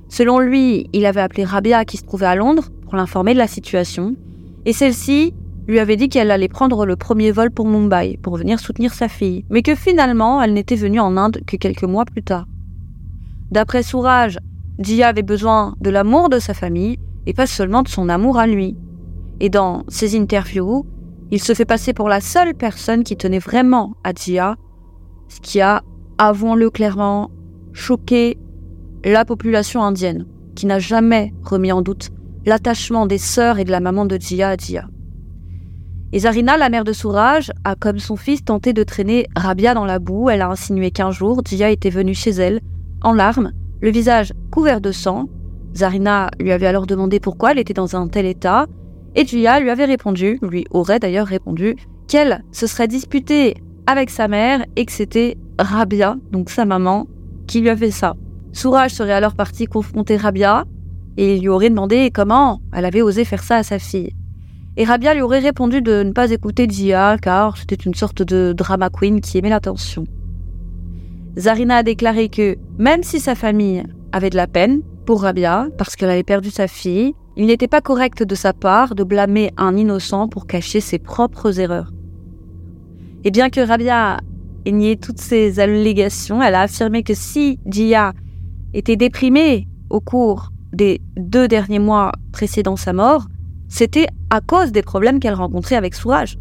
[0.10, 3.48] Selon lui, il avait appelé Rabia qui se trouvait à Londres pour l'informer de la
[3.48, 4.16] situation,
[4.66, 5.34] et celle-ci
[5.68, 9.08] lui avait dit qu'elle allait prendre le premier vol pour Mumbai pour venir soutenir sa
[9.08, 12.46] fille, mais que finalement elle n'était venue en Inde que quelques mois plus tard.
[13.52, 14.40] D'après Sourage,
[14.80, 18.48] Jia avait besoin de l'amour de sa famille et pas seulement de son amour à
[18.48, 18.76] lui.
[19.40, 20.86] Et dans ses interviews,
[21.32, 24.56] il se fait passer pour la seule personne qui tenait vraiment à Jia,
[25.28, 25.84] ce qui a,
[26.28, 27.32] avouons-le clairement,
[27.74, 28.38] choqué
[29.04, 32.10] la population indienne, qui n'a jamais remis en doute
[32.46, 34.88] l'attachement des sœurs et de la maman de Jia à Jia.
[36.14, 39.86] Et Zarina, la mère de Sourage, a comme son fils tenté de traîner Rabia dans
[39.86, 40.30] la boue.
[40.30, 42.60] Elle a insinué qu'un jour, Jia était venue chez elle,
[43.02, 45.28] en larmes, le visage couvert de sang.
[45.76, 48.68] Zarina lui avait alors demandé pourquoi elle était dans un tel état,
[49.16, 53.56] et Julia lui avait répondu, lui aurait d'ailleurs répondu, qu'elle se serait disputée
[53.88, 57.08] avec sa mère et que c'était Rabia, donc sa maman,
[57.48, 58.16] qui lui avait fait ça.
[58.54, 60.66] Sourage serait alors parti confronter Rabia
[61.18, 64.12] et lui aurait demandé comment elle avait osé faire ça à sa fille.
[64.78, 68.54] Et Rabia lui aurait répondu de ne pas écouter Jia car c'était une sorte de
[68.54, 70.06] drama queen qui aimait l'attention.
[71.38, 75.96] Zarina a déclaré que même si sa famille avait de la peine pour Rabia parce
[75.96, 79.76] qu'elle avait perdu sa fille, il n'était pas correct de sa part de blâmer un
[79.78, 81.92] innocent pour cacher ses propres erreurs.
[83.24, 84.20] Et bien que Rabia
[84.66, 88.14] ait nié toutes ces allégations, elle a affirmé que si Jia
[88.74, 93.26] était déprimée au cours des deux derniers mois précédant sa mort,
[93.68, 96.38] c'était à cause des problèmes qu'elle rencontrait avec Sourage.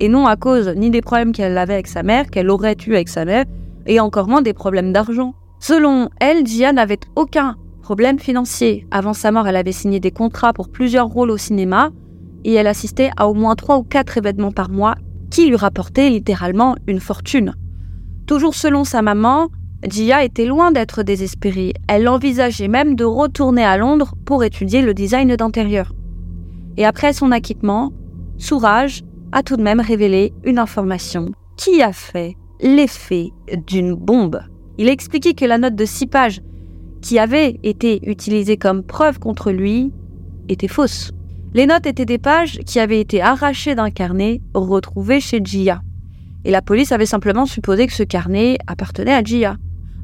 [0.00, 2.94] Et non à cause ni des problèmes qu'elle avait avec sa mère, qu'elle aurait eu
[2.94, 3.44] avec sa mère,
[3.86, 5.34] et encore moins des problèmes d'argent.
[5.60, 8.86] Selon elle, Gia n'avait aucun problème financier.
[8.90, 11.90] Avant sa mort, elle avait signé des contrats pour plusieurs rôles au cinéma
[12.44, 14.94] et elle assistait à au moins trois ou quatre événements par mois
[15.30, 17.54] qui lui rapportaient littéralement une fortune.
[18.26, 19.48] Toujours selon sa maman,
[19.88, 21.72] Gia était loin d'être désespérée.
[21.86, 25.92] Elle envisageait même de retourner à Londres pour étudier le design d'intérieur.
[26.76, 27.92] Et après son acquittement,
[28.38, 29.02] Sourage
[29.32, 33.30] a tout de même révélé une information qui a fait l'effet
[33.66, 34.40] d'une bombe.
[34.78, 36.40] Il a expliqué que la note de 6 pages
[37.00, 39.92] qui avait été utilisée comme preuve contre lui
[40.48, 41.12] était fausse.
[41.54, 45.80] Les notes étaient des pages qui avaient été arrachées d'un carnet retrouvé chez Jia.
[46.44, 49.56] Et la police avait simplement supposé que ce carnet appartenait à Jia.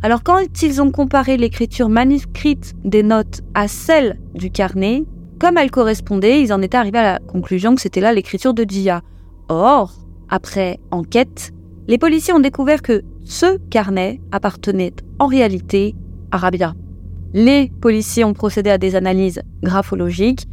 [0.03, 5.05] Alors quand ils ont comparé l'écriture manuscrite des notes à celle du carnet,
[5.39, 8.65] comme elle correspondait, ils en étaient arrivés à la conclusion que c'était là l'écriture de
[8.67, 9.03] Jia.
[9.49, 9.93] Or,
[10.31, 11.53] après enquête,
[11.89, 15.95] les policiers ont découvert que ce carnet appartenait en réalité
[16.31, 16.75] à Rabia.
[17.35, 20.47] Les policiers ont procédé à des analyses graphologiques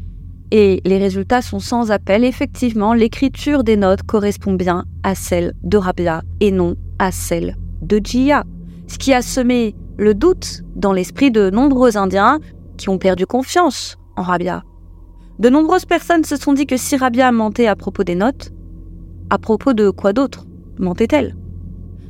[0.51, 2.25] Et les résultats sont sans appel.
[2.25, 8.01] Effectivement, l'écriture des notes correspond bien à celle de Rabia et non à celle de
[8.03, 8.43] Jia.
[8.87, 12.39] Ce qui a semé le doute dans l'esprit de nombreux Indiens
[12.77, 14.63] qui ont perdu confiance en Rabia.
[15.39, 18.51] De nombreuses personnes se sont dit que si Rabia mentait à propos des notes,
[19.29, 20.45] à propos de quoi d'autre
[20.77, 21.35] mentait-elle?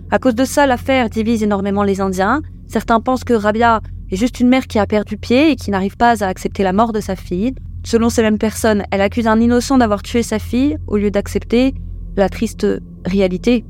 [0.09, 2.41] À cause de ça, l'affaire divise énormément les Indiens.
[2.67, 5.95] Certains pensent que Rabia est juste une mère qui a perdu pied et qui n'arrive
[5.95, 7.53] pas à accepter la mort de sa fille.
[7.83, 11.73] Selon ces mêmes personnes, elle accuse un innocent d'avoir tué sa fille au lieu d'accepter
[12.15, 12.67] la triste
[13.05, 13.65] réalité,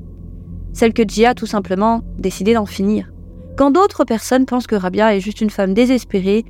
[0.74, 3.12] celle que Jia a tout simplement décidé d'en finir.
[3.58, 6.46] Quand d'autres personnes pensent que Rabia est juste une femme désespérée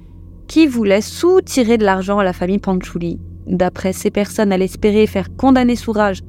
[0.47, 3.19] qui voulait soutirer de l'argent à la famille Panchouli.
[3.47, 6.21] D'après ces personnes, elle espérait faire condamner Sourage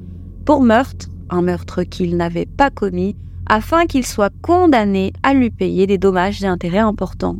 [0.45, 3.15] pour meurtre, un meurtre qu'il n'avait pas commis,
[3.47, 7.37] afin qu'il soit condamné à lui payer des dommages et intérêts importants.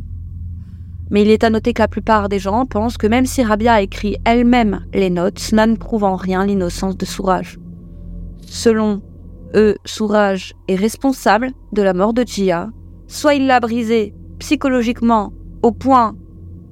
[1.10, 3.74] Mais il est à noter que la plupart des gens pensent que même si Rabia
[3.74, 7.58] a écrit elle-même les notes, cela ne prouve en rien l'innocence de Sourage.
[8.46, 9.02] Selon
[9.54, 12.70] eux, Sourage est responsable de la mort de Jia.
[13.06, 15.32] Soit il l'a brisée psychologiquement
[15.62, 16.16] au point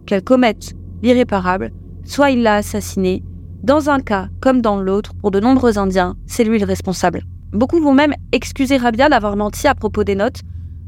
[0.06, 1.72] qu'elle commette l'irréparable,
[2.04, 3.22] soit il l'a assassinée.
[3.62, 7.22] Dans un cas comme dans l'autre, pour de nombreux Indiens, c'est lui le responsable.
[7.52, 10.40] Beaucoup vont même excuser Rabia d'avoir menti à propos des notes,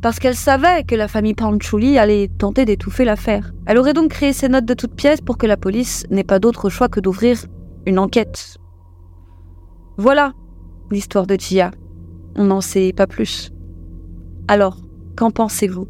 [0.04, 3.54] parce qu'elle savait que la famille Panchouli allait tenter d'étouffer l'affaire.
[3.64, 6.38] Elle aurait donc créé ces notes de toutes pièces pour que la police n'ait pas
[6.38, 7.46] d'autre choix que d'ouvrir
[7.86, 8.58] une enquête.
[9.96, 10.34] Voilà
[10.90, 11.70] l'histoire de Jia.
[12.36, 13.50] On n'en sait pas plus.
[14.46, 14.76] Alors,
[15.16, 15.88] qu'en pensez-vous?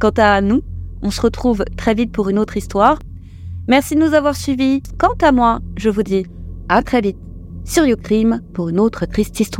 [0.00, 0.62] Quant à nous,
[1.00, 2.98] on se retrouve très vite pour une autre histoire.
[3.68, 4.82] Merci de nous avoir suivis.
[4.98, 6.26] Quant à moi, je vous dis
[6.68, 7.18] à très vite
[7.64, 9.52] sur YouCrime pour une autre triste histoire.